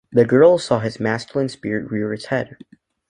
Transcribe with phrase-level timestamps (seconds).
[0.11, 2.57] The girl saw his masculine spirit rear its head.